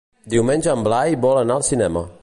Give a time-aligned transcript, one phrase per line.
[0.33, 2.05] Diumenge en Blai vol anar al cinema.